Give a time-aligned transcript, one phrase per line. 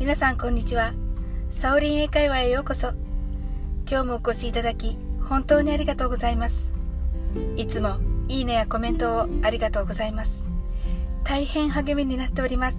[0.00, 0.92] 皆さんこんにちは。
[1.52, 2.88] サオリン英会話へようこそ。
[3.88, 6.68] 今日もお越しいただき本当にありがとうございます。
[7.56, 10.48] いつもいいねやコメントをありがとうございます。
[11.22, 12.76] 大変励みになっております。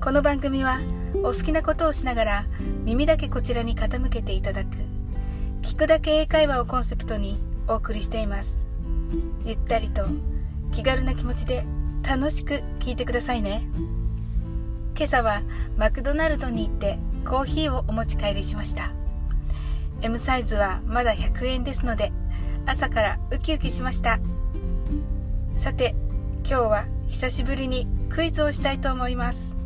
[0.00, 0.78] この番組は
[1.24, 2.46] お好きなことをしながら
[2.84, 4.68] 耳だけこちらに傾けていただく
[5.62, 8.54] 聞くだけ英会話をコンセプトにお送りしています。
[9.44, 10.06] ゆったりと
[10.70, 11.64] 気軽な気持ちで
[12.08, 13.66] 楽しく聞いてくださいね。
[14.94, 15.42] 今朝は
[15.76, 18.92] マクドナルドに行ってコーヒーをお持ち帰りしました。
[20.02, 22.12] M サイズはまだ100円ですので
[22.66, 24.20] 朝からウキウキしました。
[25.56, 25.94] さて
[26.44, 29.56] 今日は久しぶりにクイズをしたいと思います。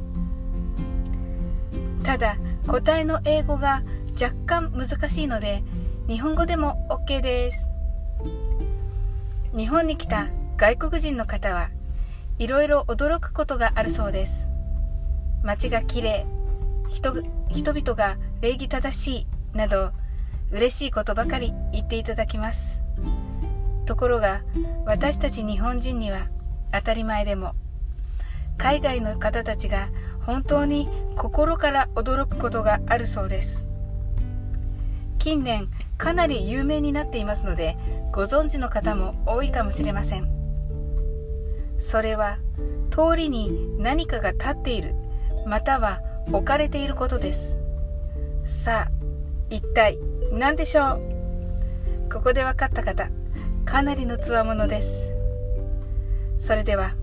[2.04, 3.82] ただ答えの英語が
[4.20, 5.64] 若干難しいので
[6.06, 7.66] 日本語でも OK です。
[9.56, 11.70] 日本に来た外国人の方は
[12.38, 14.45] いろいろ驚くことがあるそうです。
[15.46, 16.26] 街がきれ
[16.90, 19.26] い人々が礼儀正しい。
[19.56, 19.92] など
[20.50, 22.80] 嬉しいことばかり言っていただきます。
[23.86, 24.42] ところが
[24.84, 26.26] 私たち日本人には
[26.72, 27.54] 当たり前でも
[28.58, 29.88] 海外の方たちが
[30.20, 33.68] 本当に心から驚くことがあるそうです。
[35.20, 37.76] 近年かなり有名になっていますので
[38.12, 40.28] ご存知の方も多いかもしれません。
[41.78, 42.38] それは
[42.90, 44.94] 通りに何かが立っている
[45.46, 46.02] または
[46.32, 47.56] 置かれていることです。
[48.64, 48.90] さあ
[49.48, 49.96] 一体
[50.32, 52.12] 何でしょう？
[52.12, 53.10] ここで分かった方
[53.64, 55.10] かなりのつわものです。
[56.38, 56.94] それでは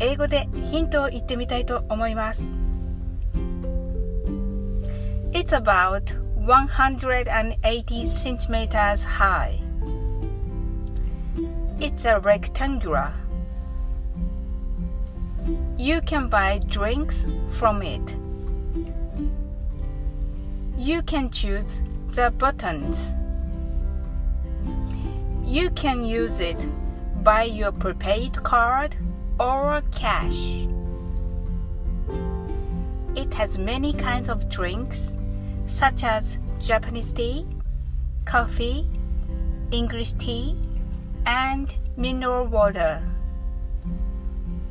[0.00, 2.42] 英語でヒントを言ってみたいと思います。
[5.32, 6.02] It's about
[6.44, 9.60] 180 centimeters high.
[11.78, 13.12] It's a rectangular
[15.80, 18.14] You can buy drinks from it.
[20.76, 23.00] You can choose the buttons.
[25.42, 26.58] You can use it
[27.24, 28.94] by your prepaid card
[29.38, 30.66] or cash.
[33.16, 35.14] It has many kinds of drinks
[35.66, 37.46] such as Japanese tea,
[38.26, 38.86] coffee,
[39.70, 40.58] English tea,
[41.24, 43.02] and mineral water.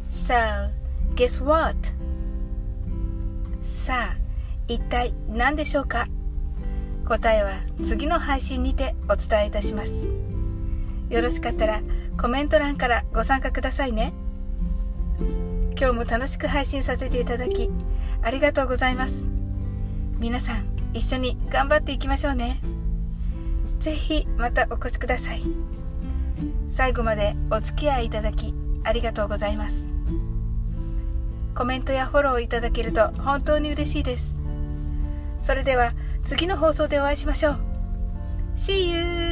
[0.08, 0.70] So,
[1.20, 1.76] Guess what?
[3.86, 4.18] さあ、
[4.70, 6.08] 一体何でしょうか？
[7.06, 9.92] 答えは次の配信にてお伝えいたします。
[11.10, 11.82] よろしかったら
[12.18, 14.14] コメント欄からご参加くださいね。
[15.78, 17.70] 今日も楽しく配信させていただき
[18.22, 19.28] ありがとうございます。
[20.20, 20.64] 皆さん
[20.94, 22.62] 一緒に頑張っていきましょうね。
[23.80, 25.44] ぜひまたお越しください。
[26.70, 28.56] 最後までお付き合いいただき
[28.86, 29.89] ありがとうございます。
[31.56, 34.42] コメントやフォローいただけると本当に嬉しいです。
[35.42, 35.94] それでは
[36.24, 37.60] 次の放送でお会いしましょう。
[38.58, 39.29] See you!